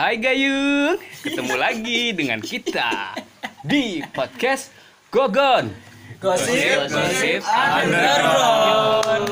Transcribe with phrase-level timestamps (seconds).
[0.00, 3.12] Hai Gayung, ketemu lagi dengan kita
[3.60, 4.72] di podcast
[5.12, 5.68] Gogon.
[6.16, 9.28] Gosip, gosip, underground.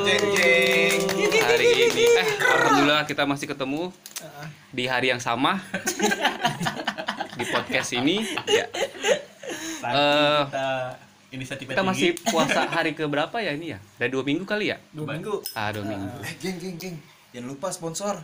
[1.41, 3.97] Hari ini, eh, alhamdulillah kita masih ketemu
[4.69, 5.65] di hari yang sama
[7.41, 8.29] di podcast ini.
[8.45, 8.69] Ya,
[9.89, 10.69] Eh, kita
[11.33, 13.81] inisiatif kita masih puasa hari ke berapa ya ini ya?
[13.97, 14.77] Udah dua minggu kali ya?
[14.93, 15.41] Dua minggu.
[15.57, 16.13] Ah, dua minggu.
[16.29, 16.97] Eh, geng geng geng.
[17.33, 18.21] Jangan lupa sponsor.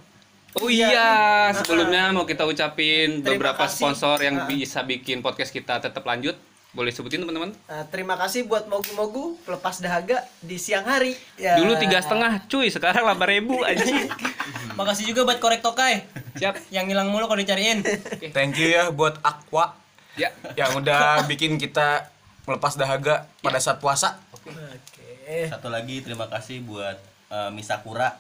[0.55, 3.75] Oh iya, sebelumnya mau kita ucapin Terima beberapa kasih.
[3.83, 4.47] sponsor yang Ah.
[4.47, 6.39] bisa bikin podcast kita tetap lanjut.
[6.71, 7.55] Boleh sebutin teman-teman?
[7.65, 11.15] Nah, terima kasih buat mogu-mogu pelepas dahaga di siang hari.
[11.37, 11.55] Ya.
[11.55, 12.67] Dulu tiga setengah, cuy.
[12.67, 13.83] Sekarang delapan ribu aja.
[14.79, 16.03] Makasih juga buat korek tokai
[16.35, 16.71] Siap.
[16.71, 17.83] yang hilang mulu kalau dicariin.
[18.31, 19.79] Thank you ya buat Aqua
[20.15, 20.35] Ya.
[20.55, 22.11] yang udah bikin kita
[22.45, 24.19] melepas dahaga pada saat puasa.
[24.31, 25.47] Oke.
[25.47, 26.99] Satu lagi terima kasih buat
[27.29, 28.19] eh, Misakura.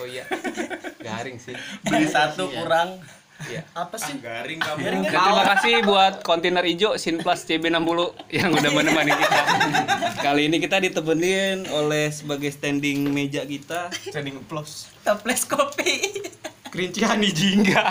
[0.00, 0.24] Oh iya.
[0.98, 1.54] Garing sih.
[1.84, 3.00] Beli satu kurang.
[3.42, 3.66] Iya.
[3.74, 4.14] Apa sih?
[4.22, 4.78] Garing kamu.
[4.82, 7.98] Dan terima kasih buat kontainer hijau Sinplus CB60
[8.30, 9.40] yang udah menemani kita.
[10.22, 14.86] Kali ini kita ditemenin oleh sebagai standing meja kita Standing applause.
[15.02, 16.22] Toples kopi.
[16.70, 17.84] Kerinci Hani Jingga.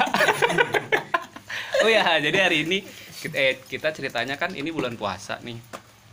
[1.85, 2.81] oh ya, jadi hari ini
[3.21, 5.59] kita, eh, kita ceritanya kan ini bulan puasa nih.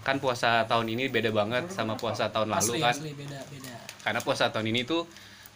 [0.05, 2.93] Kan puasa tahun ini beda banget sama puasa tahun lalu Asli, kan.
[2.93, 3.75] asli beda beda.
[4.05, 5.09] Karena puasa tahun ini tuh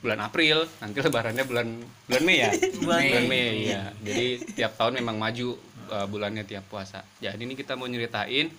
[0.03, 1.69] bulan April, nanti lebarannya bulan
[2.11, 2.51] bulan Mei ya.
[2.83, 3.95] Bulan Mei ya.
[4.03, 4.27] Jadi
[4.59, 5.55] tiap tahun memang maju
[5.95, 7.07] uh, bulannya tiap puasa.
[7.23, 8.51] Jadi ini kita mau nyeritain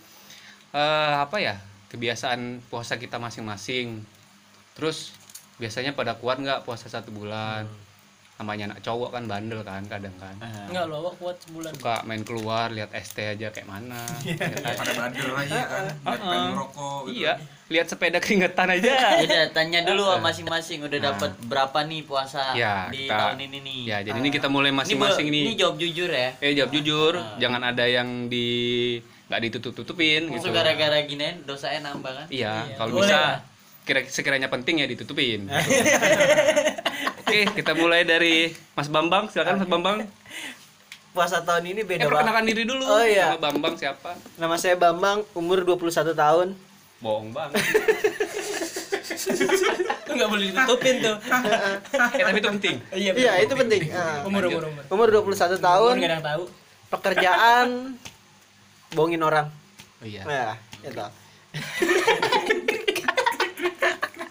[0.73, 1.59] eh apa ya?
[1.93, 4.01] kebiasaan puasa kita masing-masing.
[4.73, 5.13] Terus
[5.61, 7.69] biasanya pada kuat nggak puasa satu bulan?
[8.33, 10.33] Namanya anak cowok kan bandel kan kadang kan.
[10.67, 11.71] Enggak loh, awak kuat sebulan.
[11.71, 14.01] Suka main keluar lihat ST aja kayak mana.
[14.21, 14.51] ya kan?
[14.73, 15.83] Pada bader aja kan.
[15.85, 16.87] Lihat gitu.
[17.13, 17.33] Iya,
[17.69, 18.93] lihat sepeda keringetan aja.
[19.23, 21.05] Udah tanya dulu sama masing-masing udah Nah.
[21.11, 23.79] dapat berapa nih Ya, puasa Iya, di kita- tahun ini nih.
[23.85, 25.43] Ya, jadi ini kita mulai masing-masing nih.
[25.45, 26.29] Ini jawab jujur ya.
[26.39, 27.37] Eh jawab jujur, Ah.
[27.37, 28.47] jangan ada yang di
[29.23, 30.49] nggak ditutup-tutupin gitu.
[30.49, 32.27] Gara-gara gini dosanya nambah kan?
[32.27, 33.45] Iya, Iya, kalau bisa
[33.83, 35.45] kira sekiranya penting ya ditutupin.
[35.47, 36.81] gitu.
[37.23, 38.35] Oke, kita mulai dari
[38.73, 39.31] Mas Bambang.
[39.31, 39.97] Silakan Mas Bambang.
[41.13, 42.09] Puasa tahun ini Eh, beda banget.
[42.09, 42.83] perkenalkan diri dulu.
[42.83, 43.31] Oh, iya.
[43.31, 44.11] Nama Bambang siapa?
[44.35, 46.47] Nama saya Bambang, umur 21 tahun.
[46.99, 47.63] Bohong banget.
[50.05, 51.15] Enggak boleh ditutupin tuh.
[52.13, 52.75] eh, tapi itu penting.
[52.91, 53.81] Iya, Iya, itu penting.
[53.89, 54.21] Ah.
[54.23, 54.83] Umur umur umur.
[54.89, 56.43] Umur 21 Umur tahun, enggak ada yang tahu.
[56.89, 57.67] pekerjaan
[58.91, 59.47] bohongin orang.
[59.97, 60.21] Oh iya.
[60.23, 61.05] Nah, itu.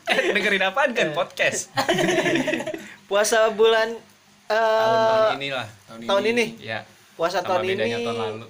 [0.08, 1.66] Eh, dengerin apaan kan podcast?
[3.06, 3.88] Puasa bulan
[4.46, 5.66] eh Tahun-tahun inilah.
[6.02, 6.46] tahun ini.
[6.58, 6.80] Ya.
[7.12, 8.48] Puasa Sama tahun ini tahun lalu.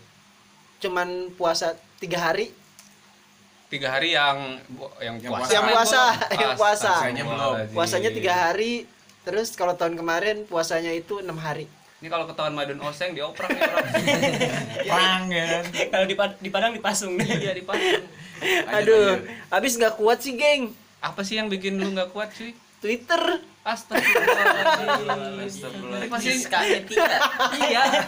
[0.78, 2.50] cuman puasa tiga hari.
[3.66, 4.58] Tiga hari yang
[4.98, 5.50] yang Yang puasa.
[5.50, 6.02] Yang puasa,
[6.34, 6.90] yang puasa.
[6.92, 7.54] Puasanya belum.
[7.72, 8.72] Puasanya tiga hari.
[9.22, 11.70] Terus kalau tahun kemarin puasanya itu enam hari.
[12.02, 13.86] Ini kalau ketahuan Madun Oseng dioprek nih orang.
[14.90, 15.64] Perang ya kan.
[15.86, 17.30] Kalau di, di Padang dipasung deh.
[17.30, 18.02] Iya dipasang.
[18.74, 20.74] Aduh, habis nggak kuat sih, geng.
[21.02, 22.54] Apa sih yang bikin lu nggak kuat cuy?
[22.78, 23.42] Twitter.
[23.62, 25.70] Astagfirullahaladzim.
[26.06, 27.06] Masih Siska tiga.
[27.66, 28.06] iya.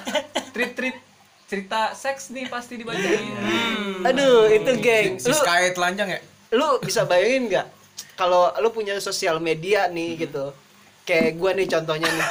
[0.55, 0.97] Treat treat
[1.47, 3.34] cerita seks nih pasti dibacain.
[4.03, 5.19] Aduh, itu geng.
[5.19, 6.21] Si Lu, Sky telanjang ya?
[6.54, 7.66] lu bisa bayangin nggak?
[8.15, 10.54] Kalau lu punya sosial media nih gitu.
[11.03, 12.28] Kayak gua nih contohnya nih.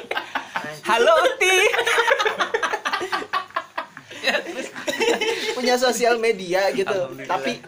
[0.90, 1.58] Halo Uti.
[5.54, 7.14] punya sosial media gitu.
[7.26, 7.62] Tapi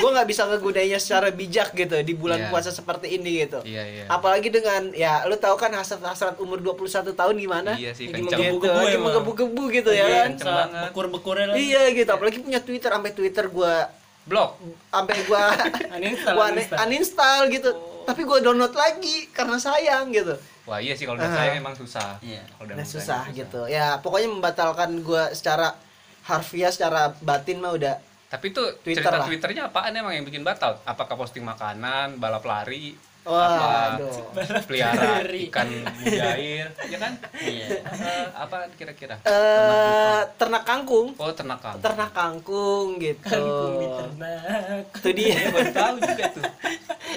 [0.00, 2.48] gua nggak bisa ngegunainya secara bijak gitu di bulan Iya.
[2.48, 3.60] puasa seperti ini gitu.
[3.62, 4.04] Iya iya.
[4.06, 6.80] Apalagi dengan ya lu tahu kan hasrat-hasrat umur 21
[7.10, 7.72] tahun gimana?
[7.74, 8.56] Iya sih kenceng.
[8.56, 9.12] Gitu, lagi emang.
[9.12, 10.28] menggebu-gebu gitu ya Iya, kan.
[10.32, 10.82] kenceng banget.
[10.88, 11.60] Bekur-bekurnya lagi.
[11.62, 13.74] Iya gitu, apalagi punya Twitter sampai Twitter gua
[14.22, 14.50] Blok.
[14.86, 15.42] sampai gua
[15.96, 16.78] Uninstall, gua uninstall.
[16.82, 17.70] uninstall gitu.
[18.02, 20.34] Tapi gua download lagi karena sayang gitu.
[20.62, 21.36] Wah iya sih kalau udah Ah.
[21.36, 22.16] sayang emang susah.
[22.20, 22.42] Iya.
[22.48, 23.60] Kalau udah Nah, sayang susah gitu.
[23.66, 25.74] Ya, pokoknya membatalkan gua secara
[26.22, 27.96] harfiah, secara batin mah udah
[28.30, 29.26] Tapi itu Twitter cerita lah.
[29.26, 30.78] twitternya apaan emang yang bikin batal?
[30.86, 32.94] Apakah posting makanan, balap lari,
[33.26, 33.68] Wah, apa
[34.00, 34.62] aduh.
[34.70, 35.66] pelihara ikan
[35.98, 37.12] mujair, ya kan?
[37.36, 37.66] Iya.
[37.84, 39.18] Eh, apa kira-kira?
[39.26, 41.12] Eh, ternak kangkung.
[41.18, 41.82] Oh ternak kangkung.
[41.82, 43.28] Ternak kangkung gitu.
[43.28, 44.84] Kangkung diternak.
[44.94, 45.36] Itu dia.
[45.54, 46.44] Baru tahu juga tuh.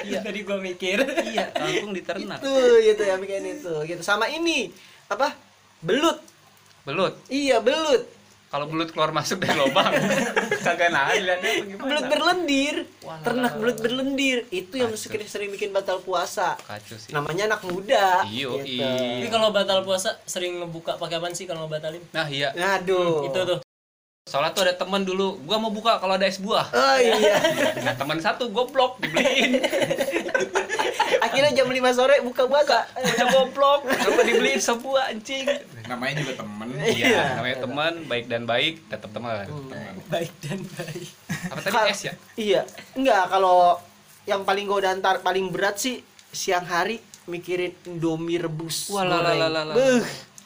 [0.04, 0.20] Iya.
[0.20, 1.00] Tadi gua mikir.
[1.00, 2.44] Iya, kangkung diternak.
[2.44, 4.02] Tuh gitu ya bikin itu gitu.
[4.04, 4.68] Sama ini
[5.08, 5.32] apa?
[5.80, 6.20] Belut.
[6.84, 7.16] Belut.
[7.32, 8.04] Iya, belut.
[8.54, 9.90] Kalau belut keluar masuk dari lubang,
[10.66, 11.90] kagak nahan liatnya apa?
[11.90, 12.76] Belut berlendir.
[13.02, 14.46] Wah, Ternak belut berlendir.
[14.54, 16.54] Itu yang sering, sering bikin batal puasa.
[16.62, 17.10] Kacau sih.
[17.10, 18.22] Namanya anak muda.
[18.30, 18.78] Iyo, gitu.
[18.78, 19.26] iya.
[19.26, 22.06] Tapi kalau batal puasa sering ngebuka pakai apaan sih kalau batalin?
[22.14, 22.54] Nah iya.
[22.78, 23.26] Aduh.
[23.26, 23.60] Itu tuh.
[24.24, 26.72] Soalnya tuh ada temen dulu, gua mau buka kalau ada es buah.
[26.72, 27.36] Oh iya.
[27.86, 29.60] Nah teman satu goblok dibeliin,
[31.28, 32.88] Akhirnya jam 5 sore buka puasa.
[32.96, 35.44] udah goblok, kenapa dibeliin sebuah anjing?
[35.86, 36.68] Namanya juga temen.
[36.80, 39.44] Iya, namanya teman, baik dan baik, tetap teman.
[40.08, 41.08] Baik dan baik.
[41.52, 42.14] Apa tadi Kal- es ya?
[42.40, 42.62] Iya.
[42.96, 43.76] Enggak, kalau
[44.24, 46.00] yang paling godaan tar paling berat sih
[46.32, 48.88] siang hari mikirin Indomie rebus.
[48.88, 49.40] Wah, lah, lah, goreng.
[49.42, 49.76] lah, lah, lah.
[49.76, 50.04] Beuh.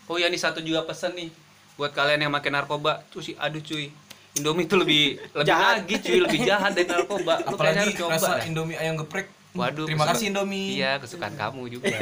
[0.09, 1.29] Oh ya, nih satu juga pesen nih
[1.77, 3.05] buat kalian yang makin narkoba.
[3.07, 3.93] Cuy, sih, aduh cuy.
[4.33, 5.81] Indomie itu lebih lebih Jahat.
[5.81, 7.33] lagi cuy, lebih jahat dari narkoba.
[7.39, 8.11] Lu Apalagi harus coba.
[8.13, 8.45] rasa dah.
[8.45, 9.27] Indomie ayam geprek.
[9.51, 10.69] Waduh, Terima kesukaan- kasih Indomie.
[10.75, 11.89] Iya, kesukaan kamu juga.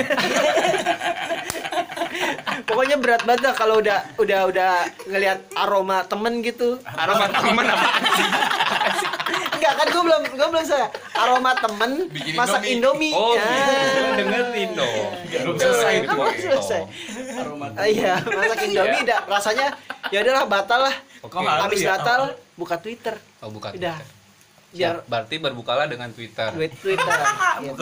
[2.65, 4.71] Pokoknya berat banget dah kalau udah udah udah
[5.05, 6.79] ngelihat aroma temen gitu.
[6.83, 7.87] Aroma temen apa?
[9.65, 10.87] Enggak kan gue belum gue belum saya.
[11.17, 13.09] Aroma temen Bikin masak Indomie.
[13.09, 13.13] Indomie.
[13.17, 13.49] Oh, Ya.
[13.49, 14.01] gitu.
[14.21, 14.93] dengerin dong.
[15.25, 16.17] Tuh, selesai itu.
[16.37, 16.81] selesai.
[17.73, 19.67] Ah, iya, masak Indomie dah rasanya
[20.13, 20.95] ya udahlah batal lah.
[21.25, 21.41] Oke.
[21.41, 21.97] Habis ya?
[21.97, 22.21] batal
[22.53, 23.17] buka Twitter.
[23.41, 23.73] Oh, bukan.
[23.73, 23.97] Udah.
[24.69, 26.53] Biar berarti berbukalah dengan Twitter.
[26.53, 27.17] Twitter.
[27.65, 27.81] gitu.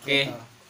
[0.00, 0.20] Oke.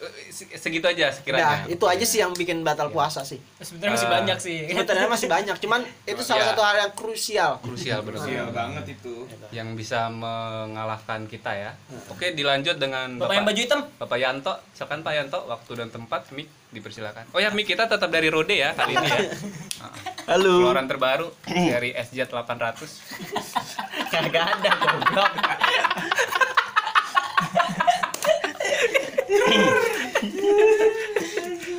[0.01, 1.63] Eh, se- Segitu aja sekiranya.
[1.67, 3.37] itu aja sih yang bikin batal puasa sih.
[3.55, 4.11] Sebenarnya masih Ah.
[4.17, 4.57] banyak sih.
[4.67, 6.47] Sebenarnya masih banyak, cuman itu salah Ya.
[6.51, 7.51] satu hal yang krusial.
[7.61, 8.23] Krusial benar.
[8.23, 9.25] Sial banget itu.
[9.51, 11.71] Yang bisa mengalahkan kita ya.
[12.09, 13.81] Oke, dilanjut dengan Bapak yang baju hitam.
[13.95, 17.29] Bapak Yanto, silakan Pak Yanto, waktu dan tempat, mic dipersilakan.
[17.31, 19.19] Oh ya, mic kita tetap dari Rode ya kali ini ya.
[20.33, 20.65] Halo.
[20.65, 22.89] Keluaran terbaru dari SJ 800.
[24.11, 25.31] Kagak ada goblok.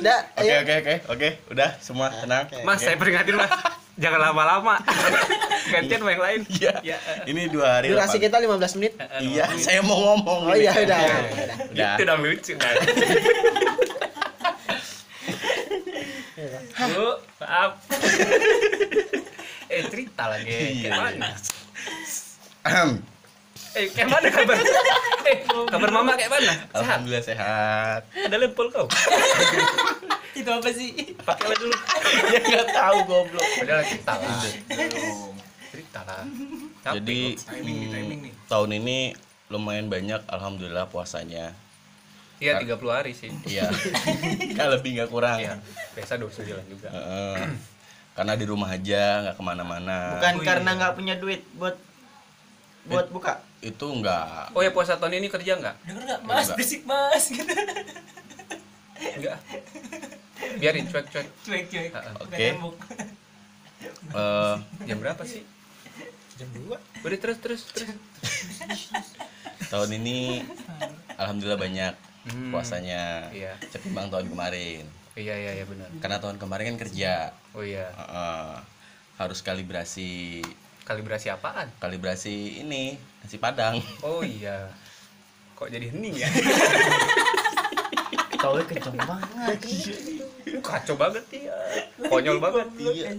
[0.02, 2.50] Dah, Oke oke oke oke udah semua tenang.
[2.66, 3.50] Mas, saya peringatin Mas.
[3.92, 4.80] Jangan lama-lama.
[5.72, 6.40] Gantian sama yang lain.
[6.48, 6.74] Iya.
[6.82, 6.98] Ya.
[7.22, 7.92] Ini dua hari.
[7.92, 8.24] Durasi lepas.
[8.26, 8.36] kita
[8.74, 8.92] 15 menit.
[9.20, 10.48] Iya, saya mau ngomong.
[10.48, 10.64] Oh ini.
[10.66, 10.98] iya udah.
[10.98, 11.56] Udah.
[11.70, 11.92] Udah.
[11.94, 12.74] Itu udah lucu kan.
[16.82, 17.72] Bu, maaf.
[19.70, 20.50] eh cerita lagi.
[20.50, 21.28] Iya, Kayak mana?
[22.66, 22.90] Ahem.
[23.72, 24.56] Eh, kayak mana kabar?
[25.28, 26.52] eh, kabar mama kayak mana?
[26.72, 28.00] Alhamdulillah sehat.
[28.12, 28.84] Ada lempol kau.
[30.38, 30.92] Itu apa sih?
[31.18, 31.76] Pakai lah dulu.
[32.28, 33.48] Dia nggak tahu goblok.
[33.64, 34.40] Lah cerita lah.
[35.68, 36.24] Cerita lah.
[36.82, 37.48] Capek Jadi kok.
[37.48, 38.32] Timing nih, timing nih.
[38.46, 38.98] tahun ini
[39.48, 41.52] lumayan banyak alhamdulillah puasanya.
[42.36, 43.30] iya 30 hari sih.
[43.46, 43.70] Iya.
[44.52, 45.38] Nggak lebih nggak kurang.
[45.38, 45.62] Iya.
[45.94, 46.88] Biasa 29 juga.
[46.90, 47.54] Heeh.
[48.12, 50.18] Karena di rumah aja nggak ke mana-mana.
[50.18, 50.46] Bukan Oh, iya.
[50.50, 51.78] karena nggak punya duit buat
[52.84, 53.38] buat buka.
[53.62, 54.52] Itu nggak.
[54.52, 55.76] Oh ya puasa tahun ini kerja nggak?
[55.86, 56.20] Dengar nggak?
[56.22, 56.56] Mas, Enggak.
[56.58, 57.24] berisik mas.
[57.28, 57.46] Gitu.
[59.16, 59.38] Enggak.
[60.58, 61.26] Biarin cuek-cuek.
[61.42, 61.90] Cuek cuek.
[61.90, 62.14] Ah, ah.
[62.20, 62.46] Oke.
[64.12, 65.42] Eh, Jam berapa sih?
[66.34, 66.76] Jam dua.
[67.00, 67.94] Udah terus terus terus.
[69.68, 70.42] tahun ini
[71.16, 72.54] alhamdulillah banyak Hmm.
[72.54, 73.30] puasanya.
[73.30, 73.58] Iya.
[73.70, 74.86] Ketimbang tahun kemarin.
[75.12, 75.90] Iya iya iya benar.
[75.98, 77.34] Karena tahun kemarin kan kerja.
[77.52, 77.90] Oh iya.
[77.92, 78.52] Heeh.
[79.12, 80.40] harus kalibrasi
[80.82, 81.70] Kalibrasi apaan?
[81.78, 83.78] kalibrasi ini nasi padang.
[84.02, 84.66] Oh iya.
[85.54, 86.28] Kok jadi hening ya?
[88.42, 89.58] Tahu kenceng banget.
[90.58, 91.54] Kacau banget ya.
[92.10, 92.66] Konyol banget.
[92.82, 93.14] Iya.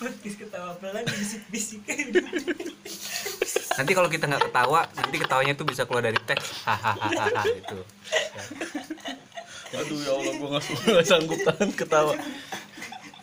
[0.00, 1.84] Podcast ketawa pelan bisik-bisik.
[3.76, 6.64] Nanti kalau kita nggak ketawa, nanti ketawanya tuh bisa keluar dari teks.
[6.64, 7.84] Hahaha gitu.
[9.70, 12.16] Aduh ya Allah gua nggak nggak sanggup tahan ketawa.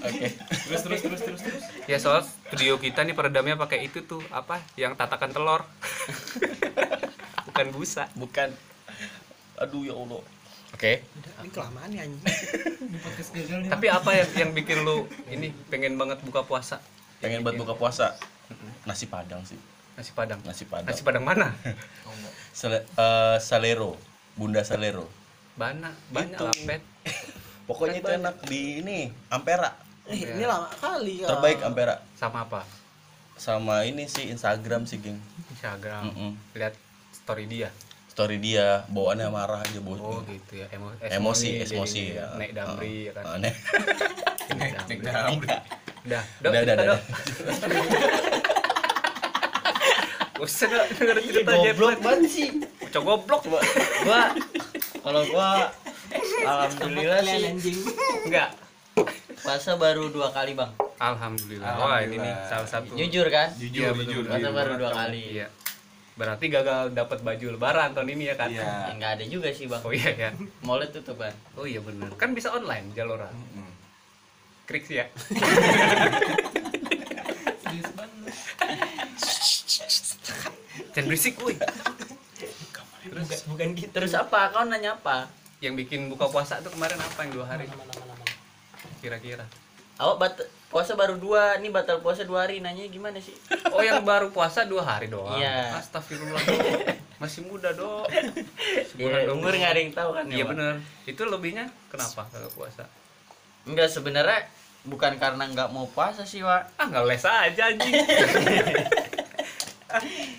[0.07, 0.27] Oke.
[0.67, 1.63] Terus terus terus terus terus.
[1.85, 4.63] Ya soal studio kita nih peredamnya pakai itu tuh apa?
[4.79, 5.67] Yang tatakan telur.
[7.51, 8.07] Bukan busa.
[8.15, 8.49] Bukan.
[9.59, 10.21] Aduh ya Allah.
[10.75, 11.01] Oke.
[11.43, 12.21] Ini kelamaan ya anjing.
[12.93, 13.69] Di podcast gagal nih.
[13.71, 16.79] Tapi apa yang yang bikin lu ini pengen banget buka puasa?
[17.19, 18.13] Pengen buat buka puasa.
[18.85, 19.57] Nasi padang sih.
[19.97, 20.39] Nasi padang.
[20.45, 20.87] Nasi padang.
[20.87, 21.51] Nasi padang mana?
[22.59, 23.97] Sele- eh, Salero.
[24.37, 25.09] Bunda Salero.
[25.57, 26.45] Banyak, banyak Itu.
[26.45, 26.81] lah, Pet.
[27.65, 28.99] Pokoknya itu enak di ini
[29.33, 29.73] Ampera.
[30.07, 31.27] Eh, ini lama kali ya.
[31.27, 31.99] Terbaik Ampera.
[32.15, 32.63] Sama apa?
[33.35, 35.19] Sama ini sih Instagram sih, geng.
[35.51, 36.09] Instagram.
[36.09, 36.31] Mm-mm.
[36.55, 36.73] Lihat
[37.11, 37.69] story dia.
[38.07, 39.99] Story dia bawaannya marah aja bos.
[39.99, 40.65] Oh gitu ya.
[40.73, 42.33] Emo emosi, emosi ya.
[42.33, 42.39] ya.
[42.39, 43.23] Naik damri ya kan.
[43.27, 43.55] Ah, naik.
[44.57, 45.47] Naik Nek damri.
[45.47, 45.59] Udah,
[46.07, 46.99] Udah, Dok, udah, udah.
[50.39, 52.49] Usah Dok, denger cerita Goblok banget sih.
[52.89, 53.41] Cok goblok.
[53.45, 54.21] Gua
[55.03, 55.67] kalau gua
[56.47, 57.77] alhamdulillah sih anjing.
[58.23, 58.49] Enggak.
[59.47, 60.67] Puasa baru dua kali bang.
[60.99, 61.79] Alhamdulillah.
[61.79, 62.91] Wah, ini nih salah satu.
[62.99, 63.47] Jujur kan?
[63.55, 64.11] Iya, Jujur, betul.
[64.19, 64.23] jujur.
[64.27, 64.99] Puasa baru dua kamu.
[65.07, 65.23] kali.
[65.39, 65.47] Iya.
[66.19, 68.51] Berarti gagal dapat baju lebaran tahun ini ya kan?
[68.51, 68.67] Iya.
[68.67, 69.79] Ya, nggak ada juga sih bang.
[69.87, 70.29] Oh iya ya.
[70.67, 71.31] Mallnya tutup kan.
[71.55, 72.11] Oh iya benar.
[72.19, 73.31] Kan bisa online Jalora.
[73.31, 73.71] Mm.
[74.67, 75.07] Krik sih ya.
[77.63, 78.35] Serius banget.
[80.91, 81.55] Jangan berisik, woi.
[83.15, 83.95] Bukan, bukan gitu.
[83.95, 84.51] Terus apa?
[84.51, 85.31] Kau nanya apa?
[85.63, 87.63] Yang bikin buka puasa tuh kemarin apa yang dua hari?
[87.71, 88.06] Mana, mana, mana.
[89.07, 89.47] Kira-kira.
[89.97, 90.33] Awak bat
[90.67, 92.59] puasa baru dua, nih batal puasa dua hari.
[92.59, 93.31] Nanya gimana sih?
[93.73, 95.39] Oh yang baru puasa dua hari doang.
[95.39, 95.79] Iya.
[95.79, 96.37] Astagfirullah.
[96.37, 96.91] Dok.
[97.23, 98.05] Masih muda dok.
[98.91, 99.39] Sebulan Ya, dong.
[99.39, 100.49] umur nggak ada yang tahu kan ya, Iya Pak?
[100.51, 100.73] bener.
[101.07, 102.83] Itu lebihnya kenapa kalau puasa?
[103.63, 104.39] Enggak sebenarnya
[104.83, 106.77] bukan karena nggak mau puasa sih, Wak.
[106.77, 107.93] Ah nggak les aja anjing.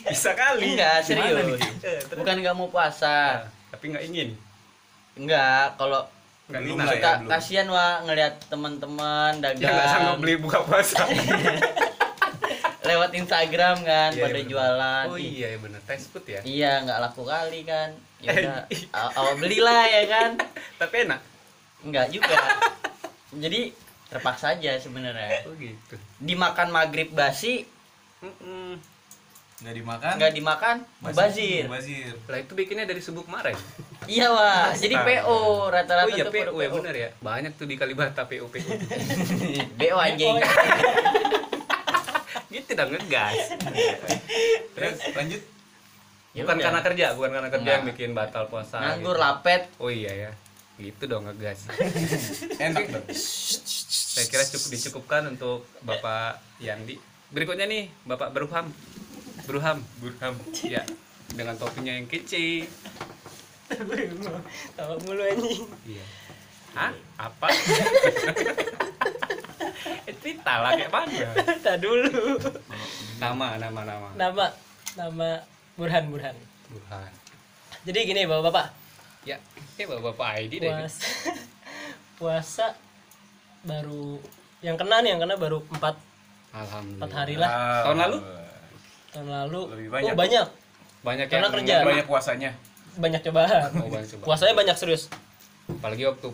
[0.04, 0.76] Bisa kali.
[0.76, 1.60] Enggak, serius.
[1.82, 2.00] Eh?
[2.14, 3.42] Bukan nggak mau puasa.
[3.42, 4.28] Ah, tapi nggak ingin.
[5.18, 6.06] Enggak, kalau
[6.48, 7.28] Nggak Belum lah ya, belum.
[7.28, 11.04] kasihan Wak ngelihat teman-teman dagang Ya nggak sanggup beli buka puasa.
[12.80, 14.48] lewat Instagram kan Iya, pada bener.
[14.48, 15.06] jualan.
[15.06, 15.80] Oh iya ya bener.
[15.84, 16.40] Fast food ya.
[16.40, 17.92] Iya, nggak laku kali kan.
[18.18, 18.58] Ya udah,
[18.90, 20.30] aw- awal belilah ya kan.
[20.80, 21.20] Tapi enak.
[21.80, 22.32] Enggak juga.
[23.30, 23.76] Jadi
[24.08, 25.44] terpaksa aja sebenarnya.
[25.44, 26.00] Oh gitu.
[26.18, 27.68] Dimakan maghrib basi,
[28.18, 28.80] Mm-mm.
[29.58, 30.12] Nggak dimakan.
[30.22, 31.66] nggak dimakan, mubazir.
[31.66, 32.14] Mubazir.
[32.30, 33.58] Lah itu bikinnya dari subuh kemarin.
[34.08, 35.04] Iya wah, jadi.
[35.04, 37.08] PO rata-rata oh iya tuh PO pada ya bener ya.
[37.20, 38.72] Banyak tuh di Kalibata PO PO.
[39.76, 40.32] BO anjing.
[42.56, 43.52] gitu dong ngegas.
[44.72, 45.42] Terus lanjut.
[46.32, 46.64] Ya bukan udah.
[46.64, 48.80] karena kerja, bukan karena kerja yang bikin batal puasa.
[48.80, 49.24] Nganggur gitu.
[49.28, 49.68] lapet.
[49.76, 50.30] Oh iya ya.
[50.80, 51.68] Gitu dong ngegas.
[52.56, 53.04] Enak dong.
[53.12, 56.96] Saya kira cukup dicukupkan untuk Bapak Yandi.
[57.28, 58.72] Berikutnya nih Bapak Berham.
[59.48, 59.78] Berham.
[59.98, 60.34] Berham.
[60.60, 60.84] Ya.
[61.32, 62.68] Dengan topinya yang kece.
[64.76, 65.64] Tawa mulu anjing.
[65.88, 66.04] Iya.
[66.76, 66.92] Hah?
[67.16, 67.48] Apa?
[70.08, 71.32] Itu lah kayak mana?
[71.64, 72.36] Tak dulu.
[73.16, 74.08] Nama, nama, nama.
[74.14, 74.44] Nama
[74.96, 75.28] nama
[75.76, 76.36] Burhan Burhan.
[76.68, 77.10] Burhan.
[77.88, 78.66] Jadi gini Bapak-bapak,
[79.24, 79.40] Ya,
[79.76, 80.68] kayak bapak ID deh.
[80.72, 81.04] puasa
[82.18, 82.66] puasa
[83.62, 84.16] baru
[84.60, 85.84] yang kena nih yang kena baru 4
[86.54, 87.08] Alhamdulillah.
[87.12, 87.50] 4 hari lah
[87.84, 88.18] Tahun lalu?
[89.18, 89.60] Tahun lalu.
[89.75, 90.06] Lebih banyak.
[90.06, 90.46] Oh, banyak.
[91.02, 91.75] Banyak Karena yang kerja.
[91.82, 92.50] Banyak puasanya.
[92.94, 93.70] Banyak cobaan.
[93.76, 94.22] Oh, banyak coba.
[94.30, 95.02] Puasanya banyak serius.
[95.66, 96.28] Apalagi waktu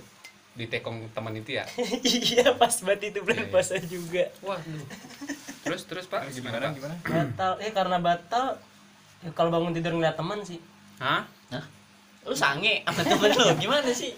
[0.54, 1.64] di tekong teman itu ya.
[2.04, 3.52] iya, pas banget itu bulan Iya, iya.
[3.52, 4.24] puasa juga.
[4.44, 4.84] Waduh.
[5.64, 6.64] Terus terus Pak gimana, Gimana?
[6.68, 6.72] Pak?
[6.76, 6.94] Gimana?
[7.02, 8.46] Batal, eh karena batal
[9.24, 10.60] ya kalau bangun tidur ngeliat teman sih.
[11.00, 11.24] Hah?
[11.50, 11.64] Hah?
[12.22, 14.12] Lu sange sama temen lu gimana sih?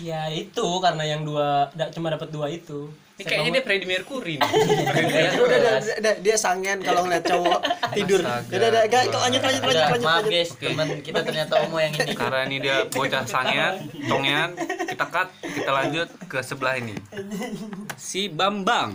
[0.00, 2.88] Ya itu karena yang dua da, cuma dapat dua itu.
[3.18, 4.46] Ini kayaknya dia Freddie Mercury nih.
[4.46, 7.60] Udah, udah, udah, udah, dia sangen kalau ngeliat cowok
[7.90, 8.22] tidur.
[8.22, 8.54] Astaga.
[8.54, 10.30] Udah, udah, gak, lanjut, lanjut, lanjut, lanjut, maaf lanjut.
[10.30, 12.14] guys, teman kita ternyata Omo yang ini.
[12.14, 13.74] Karena ini dia bocah sangean,
[14.06, 14.50] tongean,
[14.86, 16.94] kita cut, kita lanjut ke sebelah ini.
[17.98, 18.94] Si Bambang.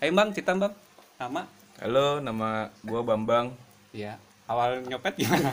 [0.00, 0.72] Ayo Bang, kita Bang.
[1.20, 1.44] Nama?
[1.84, 3.52] Halo, nama gua Bambang.
[3.92, 4.16] Iya.
[4.48, 5.52] Awal nyopet gimana?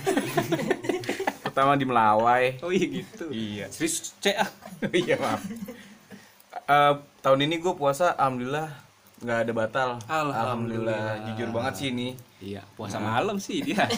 [1.43, 2.55] Pertama di Melawai.
[2.63, 3.27] Oh iya gitu.
[3.27, 3.67] Iya.
[3.67, 4.47] Serius C ah.
[4.95, 5.43] iya, maaf.
[6.71, 8.71] Eh, tahun ini gue puasa alhamdulillah
[9.21, 9.89] nggak ada batal.
[10.07, 11.27] Alhamdulillah.
[11.27, 12.15] Jujur banget sih ini.
[12.39, 13.85] Iya, puasa malam sih dia.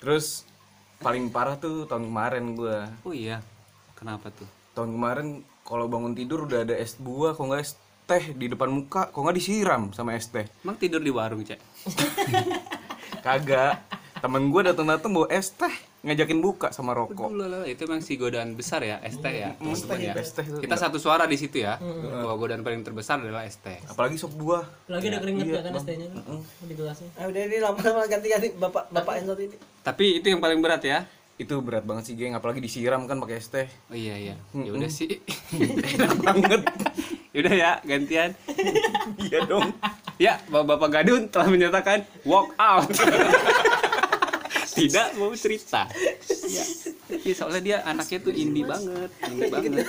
[0.00, 0.48] Terus
[1.02, 2.88] paling parah tuh tahun kemarin gua.
[3.04, 3.44] Oh iya.
[3.98, 4.48] Kenapa tuh?
[4.72, 7.76] Tahun kemarin kalau bangun tidur udah ada es buah, kok nggak es
[8.08, 10.48] teh di depan muka, kok nggak disiram sama es teh.
[10.64, 11.60] Emang tidur di warung, Cek?
[13.26, 13.76] Kagak.
[14.24, 17.28] Temen gue datang-datang bawa es teh, ngajakin buka sama rokok.
[17.28, 20.12] Ulala, itu emang si godaan besar ya, ST ya, teman-teman ya.
[20.16, 20.64] Es teh tuh.
[20.64, 21.76] Kita satu suara di situ ya.
[21.76, 23.68] Bahwa godaan paling terbesar adalah ST.
[23.84, 24.64] Apalagi sop buah.
[24.88, 25.72] Lagi ada keringet Iya, ya kan.
[25.76, 26.06] ST-nya
[26.64, 27.10] di gelasnya.
[27.20, 29.56] Ah, udah ini lama-lama ganti-ganti bapak bapak yang satu ini.
[29.84, 31.04] Tapi itu yang paling berat ya.
[31.40, 32.36] Itu berat banget sih, geng.
[32.36, 33.68] Apalagi disiram kan pakai es teh.
[33.88, 34.36] Oh iya iya.
[34.56, 35.20] Ya udah sih.
[35.96, 36.60] Enak banget.
[37.36, 38.34] Yaudah ya, gantian.
[39.20, 39.70] Iya dong.
[40.20, 42.88] Ya, Bapak Gadun telah menyatakan walk out.
[44.80, 45.84] Tidak mau cerita.
[46.48, 46.64] Ya.
[47.10, 49.86] Iya, soalnya dia anaknya tuh indie banget, indie banget.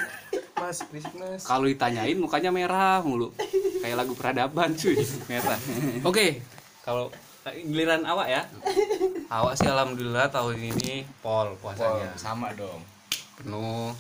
[0.58, 1.42] Mas, risik mas.
[1.46, 3.34] Kalau ditanyain mukanya merah mulu.
[3.82, 4.98] Kayak lagu peradaban cuy,
[5.30, 5.58] merah.
[6.06, 6.42] Oke,
[6.86, 7.10] kalau
[7.46, 8.42] giliran awak ya.
[9.32, 12.14] Awak sih alhamdulillah tahun ini pol puasanya.
[12.20, 12.86] sama dong.
[13.42, 13.96] Penuh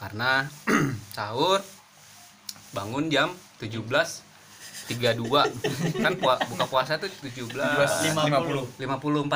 [0.00, 0.48] karena
[1.16, 1.60] sahur
[2.72, 3.32] bangun jam
[4.86, 8.78] 17.32 kan pua- buka puasa tuh 17 50.
[8.78, 9.26] 50 49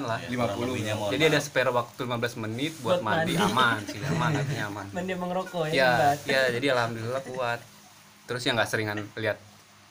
[0.00, 1.10] lah 50.
[1.10, 3.50] jadi ada spare waktu 15 menit buat Buat mandi, mandi.
[3.50, 5.74] aman sih aman artinya aman Mandi emang rokok ya.
[5.74, 5.90] ya
[6.24, 7.60] ya jadi alhamdulillah kuat
[8.24, 9.38] terus yang nggak seringan lihat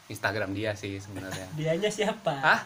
[0.08, 2.32] Instagram dia sih sebenarnya Dianya siapa?
[2.38, 2.62] ah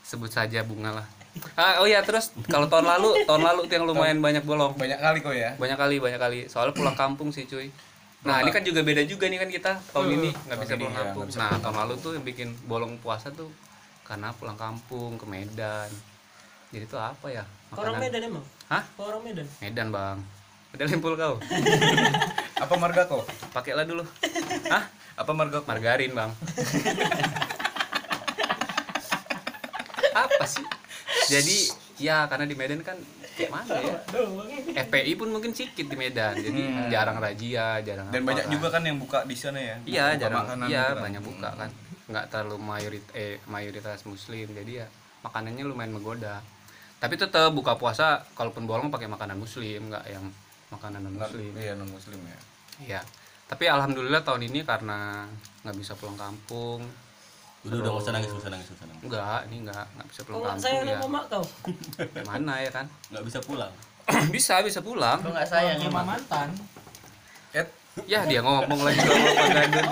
[0.00, 1.06] sebut saja bunga lah
[1.54, 4.98] ah, oh ya terus kalau tahun lalu tahun lalu tuh yang lumayan banyak bolong Banyak
[4.98, 5.54] kali kok ya.
[5.54, 7.70] banyak kali banyak kali soalnya pulang kampung sih cuy
[8.20, 11.00] nah ini kan juga beda juga nih kan kita tahun ini nggak bisa pulang ya,
[11.08, 11.26] kampung.
[11.40, 13.48] nah tahun lalu tuh yang bikin bolong puasa tuh
[14.04, 15.86] karena pulang kampung ke Medan.
[16.70, 18.44] Jadi tuh apa ya Kau orang makanan- Medan emang?
[18.66, 18.82] Hah?
[18.98, 19.46] Kau orang Medan?
[19.62, 20.18] Medan bang.
[20.70, 21.34] Udah lempul kau.
[22.62, 23.24] Apa marga kok?
[23.50, 24.02] pakailah dulu.
[24.74, 24.84] Hah?
[25.14, 26.30] Apa marga margarin bang.
[30.26, 30.66] Apa sih?
[31.30, 31.58] Jadi
[31.96, 32.98] ya karena di Medan kan
[33.48, 33.96] mana ya
[34.82, 38.52] FPI pun mungkin sedikit di Medan jadi jarang razia jarang Dan banyak kan.
[38.52, 39.76] juga kan yang buka di sana ya.
[39.82, 41.02] iya Buka jarang iya gitu kan.
[41.02, 41.70] banyak buka kan
[42.10, 44.86] nggak terlalu mayorit eh mayoritas muslim jadi ya
[45.20, 46.42] makanannya lumayan menggoda
[46.98, 50.26] tapi tetap buka puasa kalaupun bolong pakai makanan muslim nggak yang
[50.68, 52.38] makanan non muslim Iya non muslim ya.
[52.80, 53.00] Iya.
[53.46, 55.26] Tapi alhamdulillah tahun ini karena
[55.60, 56.84] nggak bisa pulang kampung.
[57.60, 59.02] Udah udah nggak usah nangis, nggak usah nangis, nggak usah nangis.
[59.04, 60.96] Enggak, ini enggak nggak bisa pulang Oh, kampung sayang ya.
[60.96, 61.44] sama mak kau.
[62.28, 62.86] Mana ya kan?
[63.10, 63.72] Nggak bisa pulang.
[64.34, 65.18] bisa, bisa pulang.
[65.20, 66.06] Lu nggak sayang emang.
[66.06, 66.48] mantan
[67.52, 67.66] Eh,
[68.06, 69.86] Ya dia ngomong lagi sama Pak Gadun.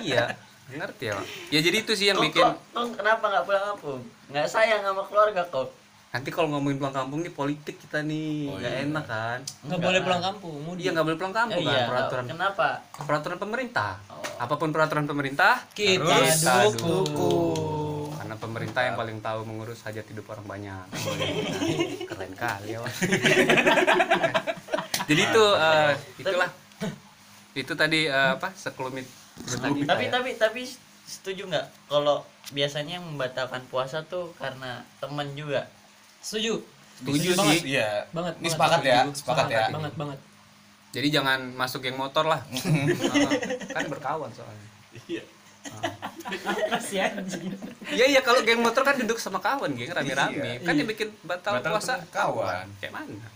[0.00, 0.24] Iya.
[0.68, 1.26] Ngerti ya, Pak?
[1.48, 4.00] Ya jadi itu sih yang bikin kok, kok kenapa nggak pulang kampung?
[4.28, 5.68] Nggak sayang sama keluarga kok.
[6.08, 8.82] Nanti kalau ngomongin pulang kampung nih politik kita nih Oh, nggak iya.
[8.82, 10.54] enak kan Nggak boleh pulang kampung.
[10.58, 10.80] Mudik.
[10.80, 12.68] iya nggak boleh pulang kampung Eh, kan iya, peraturan kenapa?
[12.98, 14.24] peraturan pemerintah Oh.
[14.38, 17.04] apa pun peraturan pemerintah Kita kita dukung.
[17.04, 20.84] dukung karena pemerintah yang paling tahu mengurus hajat hidup orang banyak
[22.08, 22.80] keren kali ya
[25.04, 26.50] jadi itu eh, itulah
[27.54, 29.06] itu tadi eh, apa sekelumit
[29.38, 30.10] kita Tapi ya.
[30.10, 30.62] tapi tapi
[31.04, 35.68] setuju nggak kalau biasanya yang membatalkan puasa tuh karena temen juga.
[36.20, 36.54] Setuju.
[36.98, 37.54] Setuju banget.
[37.54, 37.60] sih.
[37.70, 37.90] iya.
[38.10, 38.34] Banget.
[38.34, 38.52] Ini banget.
[38.52, 39.16] sepakat ya, Setuju.
[39.16, 39.64] sepakat ya.
[39.70, 40.18] Banget banget.
[40.88, 44.68] jadi jangan masuk geng motor lah Ah, kan berkawan soalnya
[47.12, 47.52] anjing.
[47.88, 51.60] iya iya kalau geng motor kan duduk sama kawan geng rame-rame kan yang bikin batal,
[51.60, 52.66] Batal puasa kawan.
[52.78, 53.28] kayak mana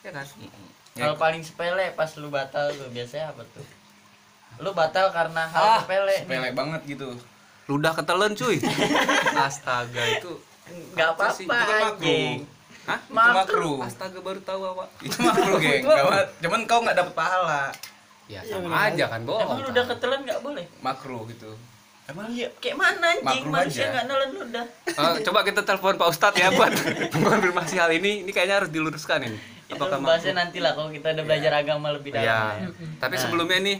[0.00, 0.26] ya kan
[0.94, 3.64] Kalau paling sepele pas lu batal tuh biasanya apa tuh?
[4.58, 6.16] Lu batal karena hal Ah, sepele.
[6.24, 7.08] Sepele banget gitu.
[7.66, 8.56] ludah ketelen cuy
[9.38, 10.32] astaga itu
[10.66, 11.44] Nggak Apa sih?
[11.44, 12.38] apa-apa Itu kan anjing.
[12.84, 12.98] Hah?
[13.00, 13.78] Itu makruh.
[13.82, 15.82] astaga baru tahu awak Itu makruh, geng.
[15.84, 17.62] Nggak apa- Cuman kau nggak dapet pahala.
[18.26, 20.64] ya sama aja kan bohong Emang ludah ketelan nggak boleh?
[20.80, 21.50] Makruh gitu.
[22.06, 23.42] Emang iya, kayak mana anjing?
[23.46, 24.66] Manusia nggak nelen ludah.
[24.84, 26.70] Eh, coba kita telepon Pak Ustadz ya buat
[27.12, 28.22] mengkonfirmasi hal ini.
[28.22, 29.38] Ini kayaknya harus diluruskan ini.
[29.64, 30.42] Itu Apakah bahasnya makruh?
[30.44, 32.22] nanti lah kalau kita udah belajar agama lebih dalam.
[32.24, 32.42] Ya.
[32.60, 32.68] ya.
[32.96, 33.20] Tapi Nah.
[33.20, 33.76] sebelumnya nih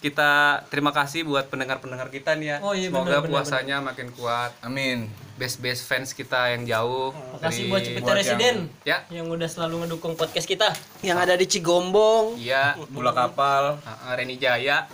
[0.00, 2.56] kita terima kasih buat pendengar-pendengar kita nih ya.
[2.60, 4.50] Oh, iya, Semoga benar, puasanya makin kuat.
[4.60, 5.06] Amin.
[5.36, 7.10] Best-best fans kita yang jauh.
[7.36, 9.04] Makasih dari- buat Cipete buat Residen Ya.
[9.08, 10.68] yang udah selalu ngedukung podcast kita.
[11.00, 12.74] Yang ada di Cigombong, Iya.
[12.88, 13.76] Bola kapal.
[13.78, 14.84] Uh, Reni Jaya,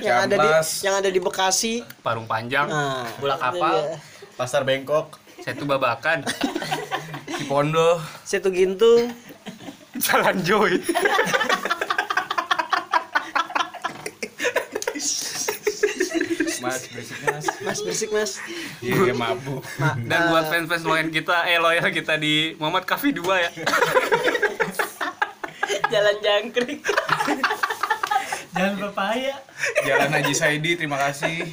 [0.00, 0.48] yang ada di
[0.80, 1.80] yang ada di Bekasi.
[2.00, 3.96] Parung Panjang, Nah, Bola kapal.
[4.34, 5.18] Pasar Bengkok.
[5.38, 6.24] Setu Babakan,
[7.36, 8.00] Cipondo.
[8.24, 9.12] Situ Gintung.
[9.94, 10.80] Jalan Joy.
[16.64, 17.44] Mas, basic mas.
[17.60, 18.32] Mas berisik Mas.
[18.80, 19.60] Iya, iya, mabuk.
[20.02, 23.50] Dan buat fans-fans loyal kita, eh loyal kita di Muhammad Kafi 2 ya.
[25.86, 26.80] Jalan jangkrik.
[28.50, 29.34] Jalan pepaya.
[29.82, 31.48] Jalan Haji Saidi, terima kasih.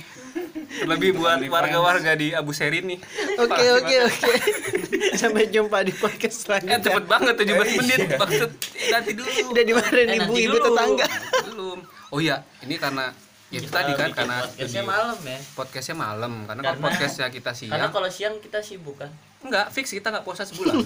[0.82, 3.00] Lebih buat warga-warga di Abu Serin nih.
[3.38, 4.32] Oke oke oke.
[5.22, 6.80] Sampai jumpa di podcast Eh selanjutnya.
[6.82, 8.50] cepet banget 17 menit maksud
[8.90, 9.28] nanti dulu.
[9.52, 10.66] Udah dimarahin Eh, ibu-ibu dulu.
[10.66, 11.08] tetangga.
[11.46, 11.80] Belum.
[12.08, 13.12] Oh iya, ini karena
[13.52, 15.38] ya itu tadi kan karena podcastnya malam ya.
[15.54, 19.12] podcastnya malam karena kalau Karena- podcastnya kita Karena siang kalau siang kita sibuk kan.
[19.42, 20.86] enggak fix kita nggak puasa sebulan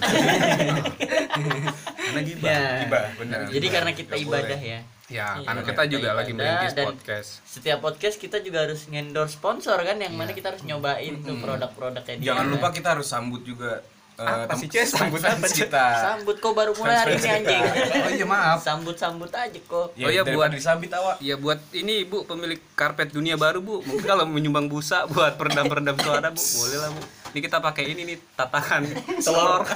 [1.96, 2.64] karena gibah Ya.
[2.82, 3.38] Gibah, benar.
[3.46, 4.60] Jadi karena kita ibadah boleh.
[4.64, 4.80] ya.
[4.80, 9.36] ya Iya, karena kita juga lagi ibadah merintis podcast Setiap podcast kita juga harus ngendorse
[9.36, 10.18] sponsor kan yang Iya.
[10.18, 12.26] mana kita harus nyobain tuh produk-produknya dia.
[12.26, 14.88] Jangan lupa kita harus sambut juga eh, Apa sih, Ces?
[14.88, 15.84] sambut Apa, kita.
[15.98, 17.62] Sambut kok baru mulai hari ini anjing.
[17.98, 18.58] Oh iya maaf.
[18.58, 19.92] Sambut-sambut aja kok.
[19.94, 21.20] Ya, Oh iya, buat- disambit awak.
[21.20, 25.96] ya buat ini bu pemilik karpet dunia baru bu mungkin kalau menyumbang busa buat peredam-peredam
[25.96, 28.88] suara bu boleh lah bu ini kita pakai ini nih tatakan
[29.24, 29.68] telur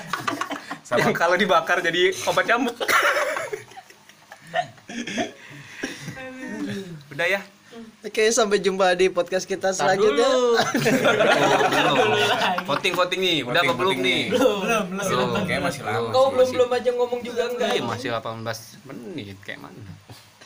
[0.93, 2.75] yang kalau dibakar jadi obat nyamuk
[7.11, 7.41] udah ya
[8.01, 10.25] Oke, sampai jumpa di podcast kita Tar selanjutnya.
[12.65, 14.23] voting voting nih udah apa belum nih.
[14.33, 14.85] Belum, belum.
[14.97, 15.29] Belum.
[15.39, 16.09] Kayaknya masih lama.
[16.09, 17.71] Kau Masih- belum masih- belum aja ngomong juga enggak?
[17.71, 18.57] Iya masih 18
[18.89, 19.93] menit kayak mana?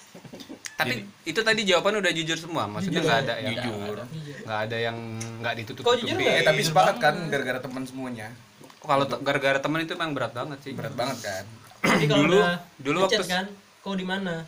[0.83, 3.97] Tapi itu tadi jawaban udah jujur semua, maksudnya nggak ada yang Jujur.
[4.43, 4.97] nggak ada yang
[5.39, 6.25] nggak ditutup tutupi.
[6.27, 8.35] Eh tapi sepakat kan gara-gara teman semuanya.
[8.83, 10.75] Kalau gara-gara teman itu emang berat banget sih.
[10.75, 11.45] Berat banget kan.
[11.87, 12.43] Jadi kalau Dulu-
[12.83, 13.47] dulu waktu- kan,
[13.79, 14.43] kau di mana?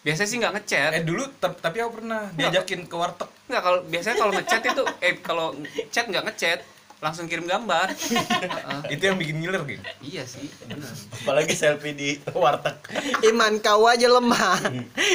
[0.00, 0.90] Biasanya sih nggak ngechat.
[0.96, 3.28] Eh dulu tapi aku pernah diajakin ke warteg.
[3.52, 5.46] Nggak kalau biasanya kalau ngechat itu eh kalau
[5.92, 6.60] chat nggak ngechat
[7.00, 7.88] langsung kirim gambar.
[7.96, 8.80] Heeh.
[8.92, 9.84] Itu yang bikin ngiler gitu.
[10.04, 10.92] iya sih, benar.
[11.24, 12.76] Apalagi selfie di warteg.
[13.32, 14.60] Iman kau aja lemah.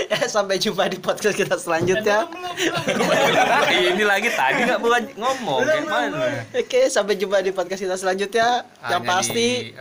[0.10, 2.26] Ya, sampai jumpa di podcast kita selanjutnya.
[3.94, 6.26] ini lagi tadi nggak bukan ngomong kayak mana?
[6.58, 8.66] Oke, sampai jumpa di podcast kita selanjutnya.
[8.90, 9.78] Yang pasti di,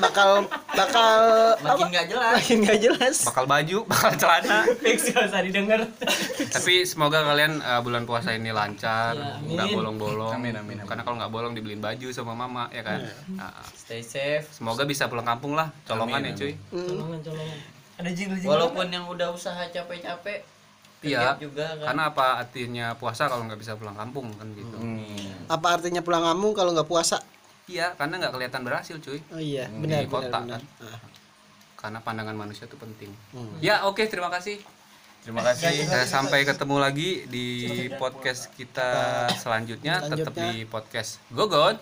[0.00, 0.30] bakal
[0.72, 1.12] bakal
[1.60, 2.34] makin nggak jelas.
[2.40, 3.16] Makin nggak jelas.
[3.28, 4.58] Bakal baju bakal celana.
[4.84, 5.80] Fix gak usah didengar.
[6.52, 9.56] Tapi semoga kalian uh, bulan puasa ini lancar Ya, amin.
[9.56, 10.32] nggak bolong-bolong.
[10.36, 10.86] Amin, amin, amin.
[10.88, 13.04] karena kalau nggak bolong dibeliin baju sama mama ya kan?
[13.36, 14.48] Nah, stay safe.
[14.52, 17.58] Semoga bisa pulang kampung lah colongan Amin, ya cuy colongan colongan.
[17.96, 20.44] Ada jingle jingle walaupun yang udah usaha capek-capek
[21.04, 21.36] iya.
[21.40, 21.92] juga kan.
[21.92, 24.76] Karena apa artinya puasa kalau nggak bisa pulang kampung kan gitu.
[25.48, 27.22] Apa artinya pulang kampung kalau nggak puasa
[27.66, 30.90] iya karena nggak kelihatan berhasil cuy oh iya di benar kota benar, kan benar.
[30.90, 31.00] Ah.
[31.76, 33.56] karena pandangan manusia itu penting Hmm.
[33.58, 34.58] ya oke terima kasih
[35.26, 35.90] Terima kasih.
[35.90, 37.46] Eh, sampai ketemu lagi di
[37.98, 40.54] podcast kita selanjutnya, tetap Selanjutnya.
[40.54, 41.74] di podcast Gogon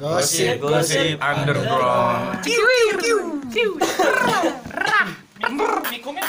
[0.00, 2.40] gosip Gosip underground.
[2.40, 2.56] di
[6.00, 6.24] komen